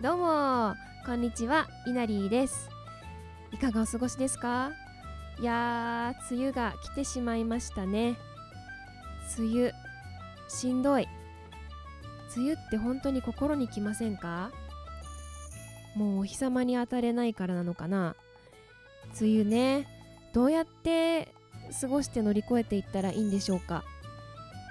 [0.00, 0.76] どうも。
[1.04, 1.66] こんにちは。
[1.84, 2.70] いなりーです。
[3.52, 4.70] いかがお過ごしですか？
[5.40, 8.16] いやー梅雨が来てしまいましたね。
[9.36, 9.72] 梅雨。
[10.46, 11.08] しんどい。
[12.36, 14.52] 梅雨って本当に心にきませんか？
[15.96, 18.14] もうお日様に当たれないからなのかな。
[19.20, 19.88] 梅雨ね。
[20.32, 21.34] どうやって
[21.80, 23.82] 過ごして乗り越えていったらいいんでしょうか？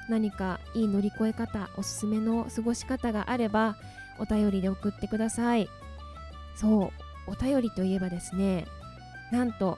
[0.07, 3.75] 何かいい乗り越え方おすすめの過ごし方があれば
[4.19, 5.69] お便りで送ってください。
[6.55, 6.91] そ
[7.27, 8.65] うお便りといえばですね
[9.31, 9.77] なんと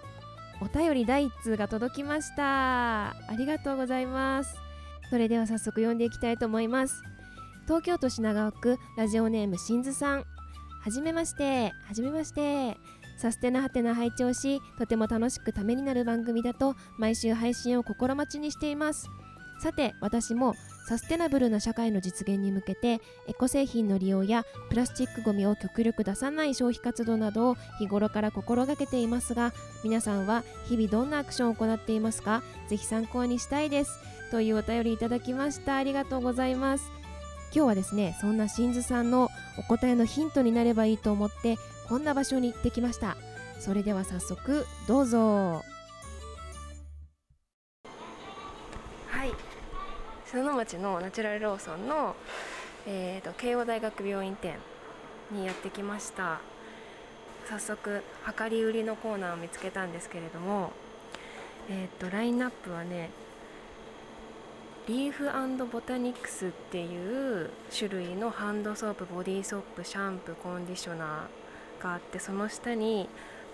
[0.62, 3.10] お便り第1通が届きました。
[3.10, 4.56] ありがとうございます。
[5.10, 7.02] それでは早速読んでいきたいと思います。
[7.64, 10.26] 東京都品川区ラジオネームしんずさん。
[10.82, 12.78] はじめましてはじめまして。
[13.20, 19.10] サステナハテナ拝聴しとても楽しくためになる番組だと毎週配信を心待ちにしています。
[19.60, 20.56] さて私も
[20.88, 32.42] サステナブルな社会の実現に向けてエコ製品の利用やプラスチックごみを極力出さない消費活動などを日頃から心がけていますが皆さんは日々どんなアクションを行っていますか？
[32.70, 33.92] ぜひ参考にしたいです。
[34.32, 35.76] というお便りいただきました。
[35.76, 36.90] ありがとうございます。
[37.54, 43.18] 今日はですねそんなしんずさんのお答えのヒントになればいいと思ってこんな場所に行ってきました。
[43.60, 45.64] それでは早速どうぞ。
[50.32, 52.16] 篠ノ町のナチュラルローソンの、
[52.86, 54.58] えーと、慶応大学病院店
[55.32, 56.40] にやってきました。
[57.50, 58.04] 早速
[58.40, 60.72] 量り売りのコーナーを見つけたんですけれども
[61.68, 63.10] えっ、ー、とラインナップはね
[64.88, 65.32] リーフ
[65.66, 73.10] ボタニックスっていう種類のハンドソープボディーソープシャンプーコンディショナーがあってその下に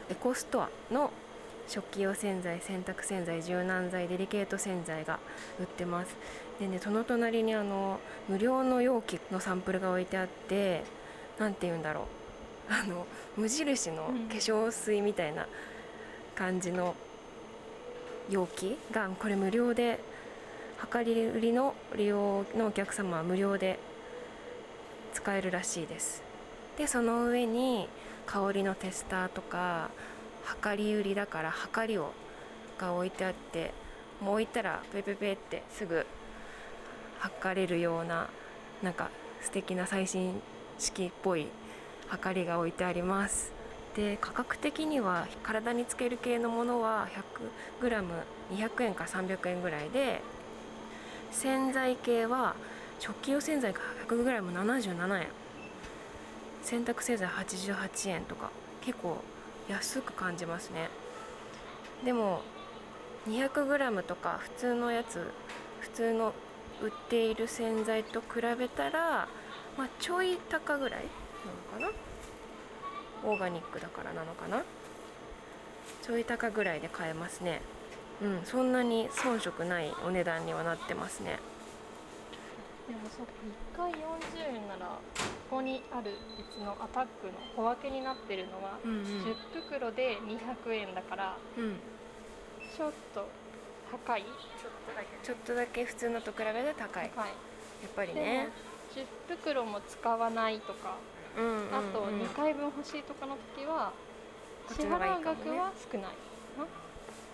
[0.09, 1.11] エコストアの
[1.67, 5.19] 食器用洗剤洗濯洗剤柔軟剤デリケート洗剤が
[5.59, 6.15] 売ってます。
[6.59, 7.99] でねその隣にあの
[8.29, 10.83] 無料の容器のサンプルが置いてあって
[11.39, 12.05] 何て言うんだろう。
[12.73, 13.05] あの
[13.37, 15.47] 無印の化粧水みたいな
[16.35, 16.95] 感じの
[18.29, 19.99] 容器がこれ無料で
[20.91, 23.77] 量り売りの利用のお客様は無料で
[25.13, 26.23] 使えるらしいです。
[26.77, 27.87] でその上に
[28.25, 29.89] 香りのテスターとか
[30.63, 32.13] 量り売りだから量りを
[32.77, 33.73] が置いてあって
[34.21, 36.05] もう置いたらペペペってすぐ
[37.19, 38.29] 測れるような
[38.83, 39.09] なんか
[39.41, 40.41] 素敵な最新
[40.77, 41.47] 式っぽい
[42.07, 43.53] 測りが置いてあります。
[43.95, 47.07] で価格的には体につける系のものは
[47.81, 50.21] 100g200 円から300円ぐらいで
[51.31, 52.55] 洗剤系は
[52.99, 55.27] 食器用洗剤が 100g77 円。
[56.61, 58.49] 洗濯洗剤88円とか
[58.81, 59.23] 結構
[59.67, 60.89] 安く感じますね。
[62.03, 62.41] でも
[63.27, 65.31] 200g とか普通のやつ
[65.79, 66.33] 普通の
[66.81, 69.27] 売っている洗剤と比べたら、
[69.77, 71.05] まあ、ちょい高ぐらい
[71.79, 71.93] なのか
[73.23, 73.29] な？
[73.29, 74.63] オーガニックだからなのかな？
[76.03, 77.61] ちょい高ぐらいで買えますね。
[78.21, 81.39] うんそんなに遜色ないお値段にはなってますね。
[82.87, 83.25] でもそっ
[83.75, 84.01] か1回
[84.51, 84.99] 40円なら
[85.55, 91.79] ここにある別のアタックの小分けになってるのは、うんうん、10袋で200円だから、うん、
[92.75, 93.25] ちょっと
[93.89, 94.25] 高い。
[95.23, 97.09] ちょっとだけ普通のと比べて高い。
[97.15, 97.27] 高い。
[97.29, 97.31] や
[97.87, 98.49] っぱりね。
[98.93, 100.97] 10袋も使わないとか、
[101.37, 103.93] うんうんうん、あと2回分欲しいとかの時は
[104.67, 106.11] 支払う額は少ない
[106.59, 106.67] な。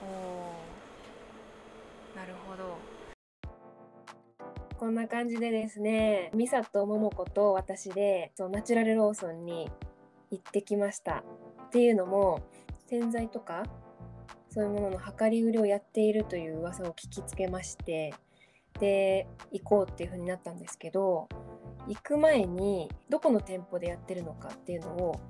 [0.06, 0.62] お
[2.16, 2.78] なるほど
[4.82, 9.70] こんな感じでですねミサとモモコと私でそうナチュラルローソンに
[10.32, 11.24] 行ってきました。
[11.68, 12.42] っていうのも
[12.90, 13.62] 洗剤とか
[14.50, 18.16] そういうものの量り売りをやっているという噂を聞きつけまして
[18.80, 21.30] で行こうっていう風になったんですけど
[21.88, 25.22] 行く前にどこの店舗でやってるのかっていうのを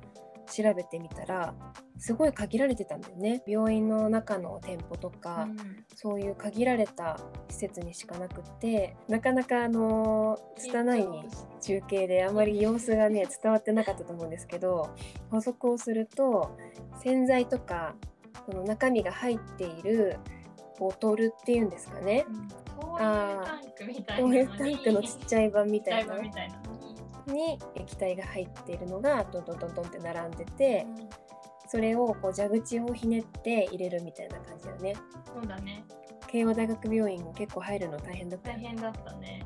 [0.52, 1.54] 調べてみたら
[1.98, 3.42] すごい限られてたんだよね。
[3.48, 5.58] 病院の中の店舗とか、うん、
[5.96, 7.20] そういう限られた
[7.50, 11.08] 施設にしかなくってなかなかあの拙い
[11.62, 14.90] 中継であまり様子がね伝わってなかったと思うんですけど
[15.30, 16.58] 補足をすると
[17.04, 17.96] 洗剤とか
[18.46, 20.18] その中身が入っている
[20.80, 22.48] ボトルっていうんですかね、うん、
[24.18, 26.16] 灯油タンクのちっちゃい版みたいな
[27.28, 31.10] に液体が入っているのがトントントントンって並んでて、うん、
[31.68, 34.96] それをこう蛇口をひねって入れるみたいな感じだよね
[35.34, 35.86] そうだね。
[36.28, 39.46] 慶応大学病院結構入るの大変だった大変だったね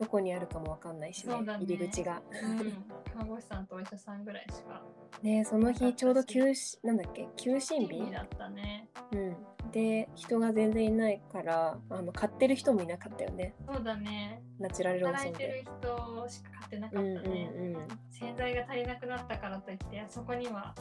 [0.00, 1.56] どこにあるかもわかんないしねね。
[1.60, 2.22] 入り口が。
[2.42, 2.84] うん、
[3.18, 4.82] 看護師さんとお医者さんぐらいしか。
[5.22, 7.28] ねその日ちょうど休しなんだっけ？
[7.36, 8.04] 休診日？
[8.04, 8.88] 日だったね。
[9.12, 13.54] うん、で人が全然いないからあの買ってる人もいなかったよね。
[13.66, 14.42] そうだね。
[14.58, 15.44] ナチュラルローソンで。
[15.44, 17.88] 働いてる人しか買ってなかうんうんったね、うん。
[18.10, 20.74] 洗剤が足りなくなったからといってあそこには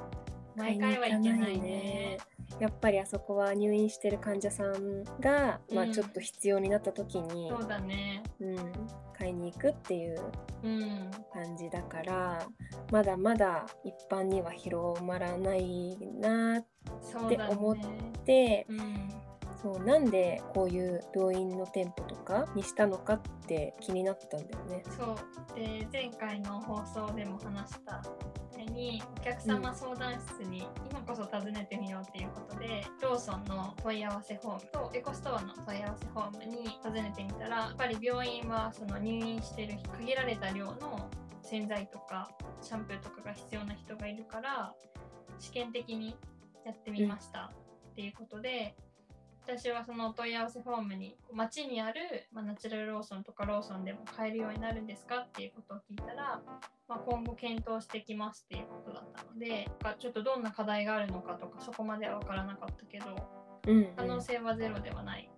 [0.55, 2.17] 毎回はいけないね。
[2.59, 5.91] やっぱりあそこは入院してる患者さんが、まあ、うん。
[5.91, 8.23] ちょっと必要になった時に、そうだね。
[8.39, 8.57] うん
[9.27, 10.19] 買いに行くっていう
[10.63, 11.12] うん。
[11.33, 12.47] 感じだから
[12.91, 16.65] まだまだ一般には広まらないなっ
[17.01, 17.56] そうだね。
[17.56, 17.75] 思っ
[18.25, 19.09] てうん
[19.62, 24.83] そうなんでこういう病院の店舗とかにしたのかって気になったんだよね。
[24.98, 28.01] そうで前回の放送でも話したよ
[28.68, 41.09] うにお客様相談室に今こそ訪ねてみようっていうことで、ローソンの問い合わせフォームとエコストアの問い合わせフォームに訪ねてみたらやっぱり病院はその入院してる限られた量の
[41.42, 42.30] 洗剤とか
[42.62, 44.74] シャンプーとかが必要な人がいるから
[45.39, 46.15] 試験的に
[46.65, 47.51] やってみました
[47.92, 48.75] っていうことで、
[49.47, 56.41] 私はそのお問い合わせフォームに街にある、まあ、ナチュラルローソンとかローソンでも買えるようになるんですかっていうことを聞いたら、
[56.89, 63.05] まあ、今後検討してきますっていうことだったのでちょっとどんな課題があるのかとかそこまでは分からなかったけど
[63.67, 63.88] うんうん。
[63.95, 65.29] 可能性はゼロではない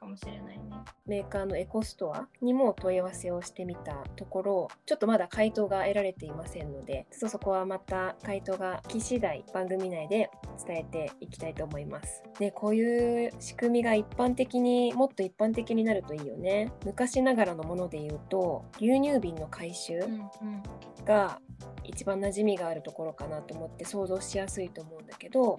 [0.00, 0.64] かもしれないね。
[1.06, 10.30] メーカーのエコストアにも問い合わせをしてみたところちょっとまだ回答が得られていませんのでちょっとそこはまた回答が来次第番組内で
[10.66, 12.22] 伝えていきたいと思います。
[12.38, 16.72] でこういう仕組みが一般的にもっと一般的になるといいよね。
[16.86, 20.00] 昔ながらのもので言うと牛乳瓶の回収
[21.10, 21.40] が
[21.82, 25.58] 一番馴染みがあるところかなと思って想像しやすいと思うんだけど、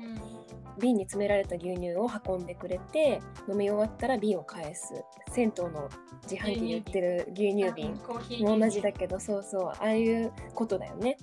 [0.79, 5.03] 瓶に詰められた牛乳を運んでくれて飲み終わったら瓶を返す。
[5.29, 5.89] 銭湯の
[6.23, 7.99] 自販機に売ってる牛乳瓶
[8.45, 11.17] も同じだけどそうそうああいうことだよね。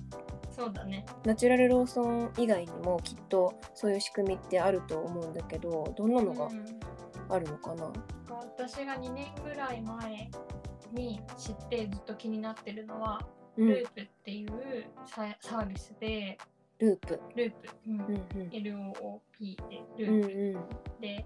[0.51, 1.05] そうだね。
[1.25, 6.79] ナチュラルローソン以外にもきっとそういう仕組みってあると思うんだけどどんなのがうん。
[7.31, 7.91] あるのかな、
[8.27, 10.31] 私が2年ぐらい前
[10.91, 14.49] に知ってずっと気になってるのは、うん、ループっていう
[15.05, 16.37] ササービスで
[16.79, 17.99] ループ、ループ、うん。
[17.99, 18.49] うんうん。
[18.49, 19.21] LOOP
[19.69, 20.57] でルうんープ、
[20.93, 21.25] うんで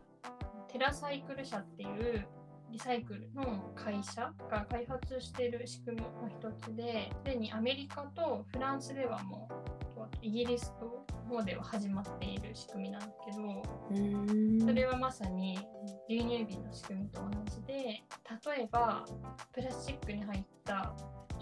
[0.71, 2.25] テラサイクル社っていう
[2.71, 9.47] リサイクルの会社が開発している仕組みの一つですでにアメリカとフランスではも
[9.95, 15.57] うイギリスと方では始まっている仕組みなんだけどそれはまさに
[16.09, 19.05] 牛乳瓶の仕組みと同じで例えば
[19.53, 20.93] プラスチックに入った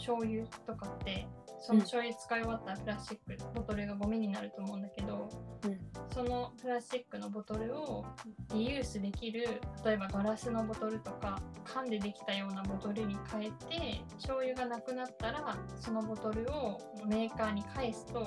[0.01, 1.27] 醤油とかって
[1.61, 5.29] その醤油使い終わったプラスチックボトルがゴミになると思うんだけど、
[5.63, 5.79] うん。
[6.13, 8.05] そのプラスチックのボトルを
[8.53, 18.19] リユースできる例えばガラスのボトルとか缶でできたようなボトルに変えて醤油がなくなったらそのボトルをメーカーに返すと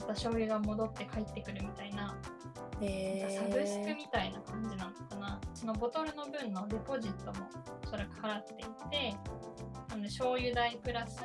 [0.00, 2.16] た醤油が戻って帰ってくるみたいな
[2.80, 3.50] えー。
[3.50, 5.40] サブスクみたいな感じなのかな。
[5.54, 7.46] そのボトルの分のデポジットも
[7.84, 8.56] おそらく払ってい
[8.90, 9.14] て
[9.88, 11.22] なので醤油代プラス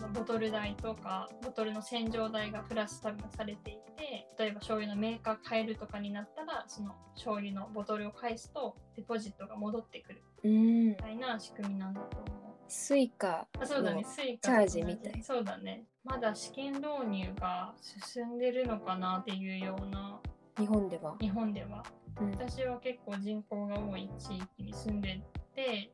[0.00, 10.22] そのボトル代とかボトルの洗浄代がプラス多分されていて例えば醤油のメーカー変えるとかになったらその醤油のボトルを返すとデポジットが戻ってくる。
[10.44, 10.88] うん。
[10.88, 12.30] みたいな仕組みなんだと思う。
[12.66, 15.84] Suica あそうだね、の Suica チャージみたいそうだね。
[16.02, 20.18] まだ試験導入が進んでるのかなっていうような。
[20.58, 21.84] 日本では、日本では。
[22.20, 22.30] うん。
[22.30, 25.20] 私は結構人口が多い地域に住んで
[25.54, 25.92] て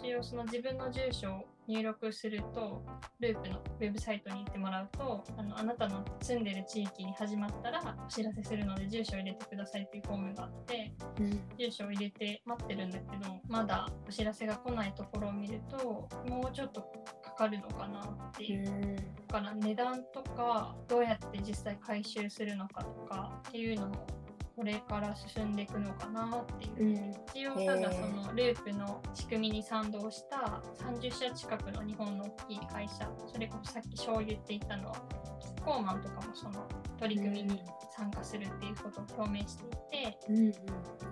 [0.00, 2.84] 一応その自分の住所を入力すると
[3.20, 11.40] ループのウェブサイトに行ってもらうとあのあなたの住んでる地域に始まったらお知らせするので住所を入れてくださいっていうフォームがあってうん。
[11.58, 16.82] 住所を入れて待ってるんだけどまだお知らせが来ないところを見るともうちょっと
[17.22, 18.68] かかるのかなっていう。
[18.68, 18.96] うん
[19.32, 24.06] だから値段とかどうやって実際回収するのかとかっていうのも
[24.56, 27.14] これから進んでいくのかなっていう、うん。
[27.34, 34.96] 一応ただそのループの仕組みに賛同した30社近くの日本の大きい会社それこそさっき醤油って言ったのは
[35.40, 36.68] キッコーマンとかもその
[36.98, 37.62] 取り組みに
[37.96, 39.70] 参加するっていうことを表明してい
[40.04, 40.52] て、うんうん。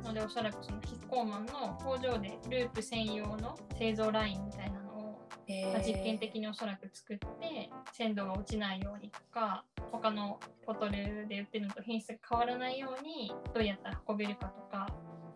[0.05, 4.80] のでおそらくそのキッコーマンの工場でループ専用の製造ラインみたいな
[5.73, 14.89] まあ、実験的におそらく作って鮮度が落ちないようにとか他のボトルで売ってるのと品質が変わらないようにどうやったら運べるかとか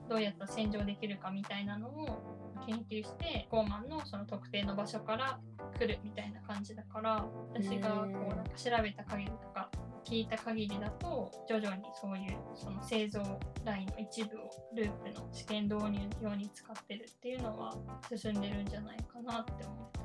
[0.09, 2.35] どうやったら洗浄できるかみたいなのを
[2.67, 5.39] 研究してコーマンのその特定の場所から
[5.79, 9.71] 来るみたいな感じだから私がこうなんか調べた限りとか
[10.05, 13.21] 聞いた限りだと徐々にそういうその製造
[13.65, 17.75] ラインの一部をループの試験導入用に使ってるっていうのは
[18.15, 20.04] 進んでるんじゃないかなって思って。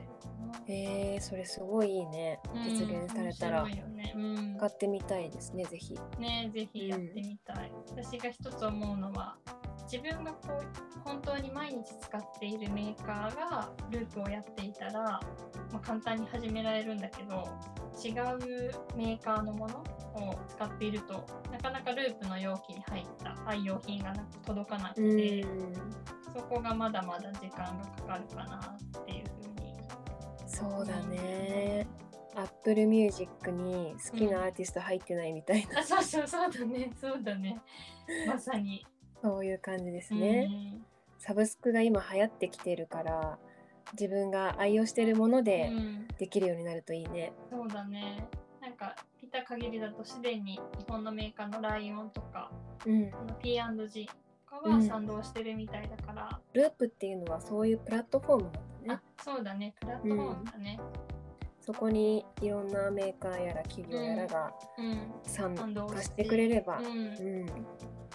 [0.68, 2.40] へえそれすごいいいね。
[2.64, 4.14] 実現されたら、ね。
[4.16, 4.56] うん。
[4.58, 5.98] 使ってみたいですねぜひ。
[6.20, 9.38] ねぜひやってみたい、私が一つ思うのは
[9.92, 15.22] 自分がこう本当に毎日使っているメーカーがループをやっていたら、ま
[15.74, 17.48] あ、簡単に始められるんだけど
[18.04, 19.78] 違うメーカーのもの
[20.14, 25.74] を使っているとなかなかループの容器に入った愛用品がなく届かなくうて、ん。
[26.36, 29.49] そこがまだまだ時間がかかるかなっていうふうに
[30.60, 31.88] そうだね。
[32.36, 36.92] Apple Music に好きなアーティスト入ってないみたいな、あそうそうそうだね。
[37.00, 37.62] そうだね。
[38.28, 38.86] まさに。
[39.22, 40.80] そういう感じですね、
[41.18, 43.38] サブスクが今流行ってきてるから
[43.92, 46.08] 自分が愛用してるものうんでうん。
[46.18, 47.34] できるようになるといいね。
[47.50, 48.28] そうだね。
[48.62, 52.52] なんか見た限りだとすでに日本のメーカーのライオンとか
[52.86, 53.12] うん、
[53.42, 54.14] P&G と
[54.46, 54.76] かうん。
[54.76, 59.02] は賛同してるみたいだから、ループっていうのはそういうプラットフォームなんだね。
[59.18, 59.24] あ。
[59.24, 59.74] そうだね。
[59.80, 60.80] プラットフォームだね。
[61.62, 65.12] そこにいろんなメーカーやら企業やらがうん。
[65.24, 66.26] 参加して。
[66.26, 66.78] くれれば、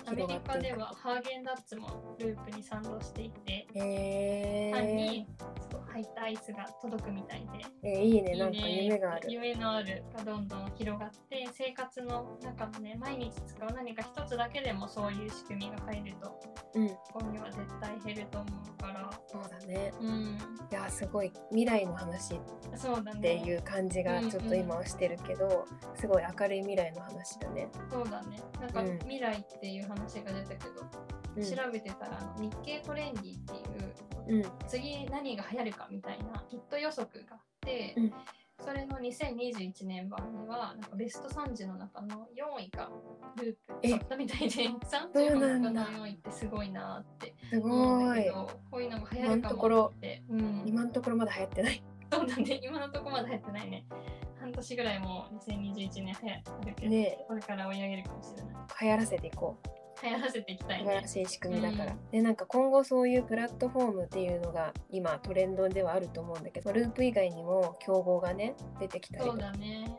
[0.07, 5.26] アメリカでくはハーゲンダッツもループに賛同していて、えに
[5.71, 7.65] そう入ったアイスが届くみたいで。
[7.85, 8.37] えーいいね。
[8.37, 9.33] なんか夢がある。
[9.33, 19.11] 夢のあるがどんどん広がって生活の中のね毎日使う何か一つだけでもそういう仕組みが入るとうん、ゴミは絶対減ると思うから。
[19.29, 19.93] そうだね。
[20.01, 20.39] うん。
[20.71, 22.39] いやすごい未来の話っ
[22.77, 27.69] そうだねていう感じがちょっと今はしてるけど、すごい明るい未来の話だね。
[27.91, 28.41] そうだね。
[28.61, 28.99] なんかうん。
[29.01, 30.91] 未来っていう話が出たけど、
[31.37, 33.74] うん、調べてたらあの日経トレンディっていう
[34.28, 38.12] うん、次何が流行るかみたいなヒット予測があって、うん。
[38.64, 42.88] それの2021年版にはなんかベスト30の中の4位が
[43.37, 48.19] ループだったみたいで30の中の4位ってすごいなってす思うんごい。
[48.19, 51.83] だけどこういうのが流行るか今のところもって、うん、今のところまだ流行ってない。
[52.12, 52.61] そうだね。
[52.62, 53.85] 今のところまだ流行ってないね。
[54.40, 58.54] 半年ぐらいもう2021年流行るけど、ねこれから追い上げるかもしれない。
[58.83, 59.84] 流行らせていこう。
[60.05, 60.85] 流行らせていきたいね。
[60.85, 62.11] 素晴らしい仕組みだから、うん。
[62.11, 69.31] でなんか今後そういうプラットフォームっていうのが今トレンドではあると思うんだけどループ以外にも競合がね出てきたり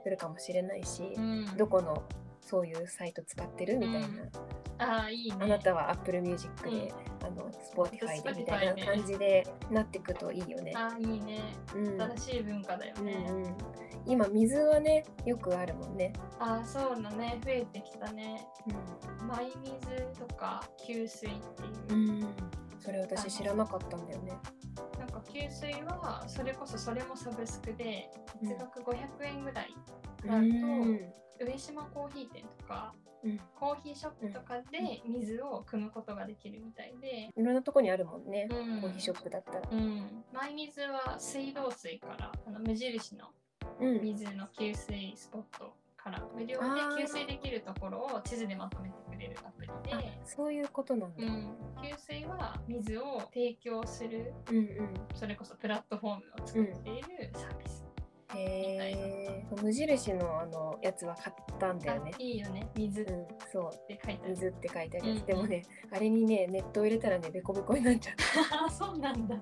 [0.03, 1.57] するかもしれないし、うん。
[1.57, 2.03] どこの
[2.41, 4.31] そういうサイト使ってるみたいな、うん
[4.85, 5.37] ああいいね。
[5.39, 10.73] あなたは Apple Music で、あの Spotify でみたいな感じでなっていくといいよね。
[10.75, 11.41] ああいいね。
[11.75, 12.01] うん。
[12.01, 13.31] 新しい文化だようんね、う
[14.09, 16.13] ん、今水はねよくあるもんね。
[16.39, 17.39] ああそうだね。
[17.43, 18.47] 増えてきたね。
[19.19, 19.77] うマイ水
[20.19, 21.33] とか給水っ
[21.87, 22.27] ていう、ん、うん、
[22.79, 24.37] それ私知らなかったんだよね。
[24.99, 28.09] なんか給水はそれこそそれもサブスクで
[28.41, 28.49] うん。
[28.49, 29.73] 月額500円ぐらい
[30.23, 30.99] う払うん。
[31.39, 33.04] と、上島コーヒー店とかうん、
[33.59, 38.81] コーヒーショップとかで水を汲むことができるみたいで、いろんなとこにあるもんね、うん。
[38.81, 39.61] コーヒーショップだったら。
[39.71, 43.25] うん、マイ水は水道水からあの無印の
[43.79, 51.23] うん、水の給水スポットから無料で給水できるところを地図でまとめてくれるアプリあで、そういうことなんだ。
[51.23, 54.89] うん、給水は水を提供するうんうん。
[55.13, 57.85] それこそプラットフォームを作っているサービス、
[58.35, 59.45] へえ。
[59.61, 62.11] 無印のあのやつは買ったんだよね。
[62.13, 62.17] あ。
[62.21, 62.67] いいよね。
[62.75, 63.01] 水。
[63.01, 63.87] っうん、そう。
[63.87, 65.09] て書いてある、水って書いてある。
[65.09, 65.25] やつ、うん。
[65.25, 68.15] でもねあれにねネットを入れたらねベコベコになっちゃっ
[68.49, 69.35] たあそうなんだ。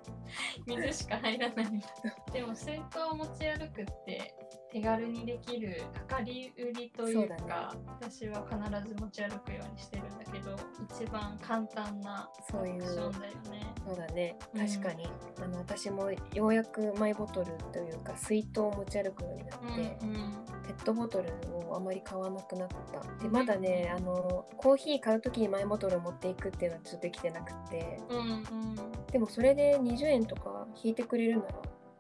[0.66, 1.88] 水しか入らないんだ。
[2.32, 4.36] でも水筒を持ち歩くって
[4.72, 10.56] 手軽にできる量り売りというそうだか私は必ず持ち歩くようにしてるんだけど
[10.90, 13.74] 一番簡単なそういションだよね。
[13.86, 14.36] そうだね。
[14.56, 14.68] うん。
[14.68, 15.08] 確かに、
[15.42, 20.43] あの私もようやくマイボトルというか水筒を持ち歩くようになって、うんうん
[20.78, 21.30] ペットボトル
[21.70, 23.24] をあまり買わなくなった。
[23.24, 28.00] でまだねあのコーヒー買う時にマイボトルを持っていくっていうのはちょっとできてなくて。
[28.10, 28.76] うんうん。
[29.12, 31.54] でもそれで20円とか引いてくれるなら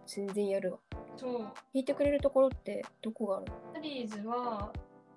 [0.08, 0.80] 全然やるわ。
[1.16, 1.48] そう。
[1.74, 3.52] 引いてくれるところってどこがあるの？
[3.74, 4.72] タリーズは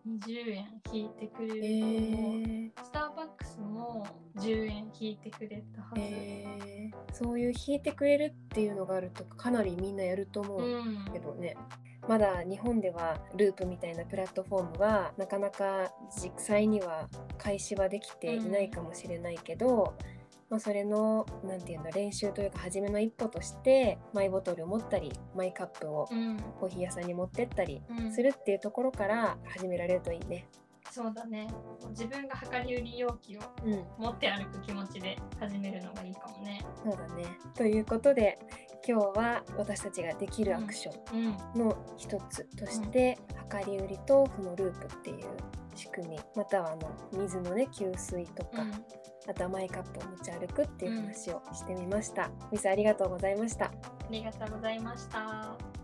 [0.06, 2.70] 20円引いてくれるえー。
[2.82, 7.14] スターバックスも10円引いてくれたはず、えー。
[7.14, 11.56] そういう引いてくれるっていうのがあるとかなりみんなやると思ううんけどね、
[12.08, 19.94] まだ日本ではループみたいなプラットフォームはなかなか実際には開始はできていないかもしれないけど、
[20.48, 30.46] まあ、それのなんていうの練習というか初めの一歩としてマイボトルを持ったりマイカップをうんコーヒー屋さんに持ってったりうんするっていうところから始められるといいね。
[30.97, 31.47] そうだね
[31.91, 37.38] 自分が量り売り容器をうん、持って歩く気持ちで始めるのがいいかもねそうだね。
[37.55, 38.38] ということで
[38.88, 43.19] 今日は私たちができるアクションの一つとして、
[43.67, 45.26] 量り売りとこのループっていう
[45.75, 46.93] 仕組みまたはあの
[47.25, 48.65] 水のね給水とか、
[49.29, 52.31] あとはマイカップを持ち歩くっていう話をしてみました。
[52.53, 53.67] ミスありがとうございました。
[53.67, 53.73] あ
[54.09, 55.75] りがとうございました。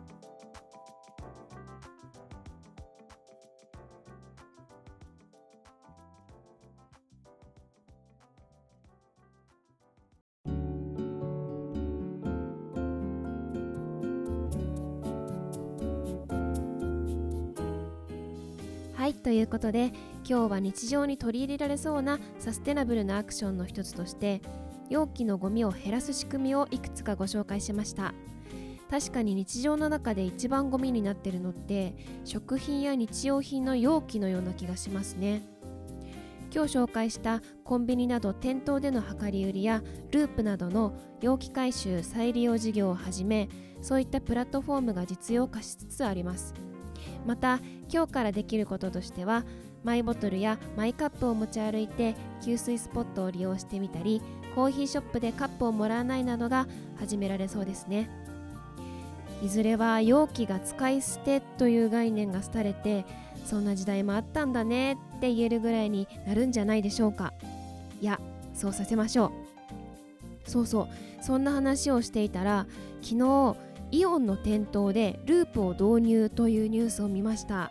[19.42, 19.92] ということで
[20.24, 24.40] 今日は日常に取り入れられそうなサステナブルなアクションの一つとして
[24.88, 28.14] 容器のゴミを減らす仕組みをいくつかご紹介しました。
[28.88, 35.42] 確かに日常の中で一番ゴミになってるのって食品や日用品の容器のような気がしますね。
[36.54, 39.82] 今日紹介したコンビニなど店頭での量り売りや
[40.12, 43.48] ループなどの容器回収再利用事業をはじめ
[43.80, 46.54] そういったプラットフォームが実用化しつつあります。
[47.26, 47.60] また
[47.92, 49.44] 今日からできることとしては
[49.84, 52.14] マイボトルやマイカップを持ち歩いて
[52.44, 54.22] 給水スポットを利用してみたり
[54.54, 56.66] コーヒーショップでカップをもらわないなどが
[56.98, 58.10] 始められそうですね。
[59.42, 63.04] いずれは容器が使い捨てという概念が廃れて
[63.44, 67.32] そんな時代もあったんだねって言えるぐらいになるんじゃないでしょうか。
[68.00, 68.20] いや
[68.54, 69.32] そうさせましょ
[70.46, 70.50] う。
[70.50, 70.88] そうそう。
[71.22, 72.66] そんな話をしていたら
[73.00, 73.56] 昨日
[73.92, 77.70] イオンの店頭でループを導入というニュースを見ました。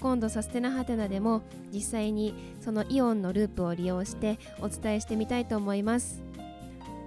[0.00, 6.22] 今度サステナハテナでも実際にそのイオンのループを利用してお伝えしてみたいと思います。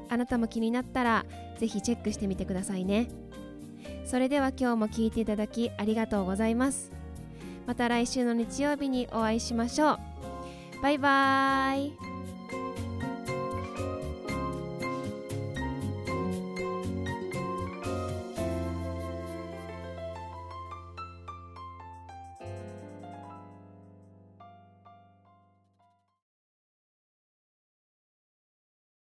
[0.10, 1.26] あなたも気になったら
[1.58, 3.10] ぜひチェックしてみてくださいね。
[4.06, 6.92] それでは今日も聴いていただきありがとうございます。
[7.68, 10.00] また来週の日曜日にお会いしましょう。
[10.82, 12.05] バイバーイ。